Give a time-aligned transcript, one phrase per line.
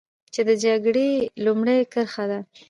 [0.33, 1.09] چې د جګړې
[1.45, 2.39] لومړۍ کرښه ده.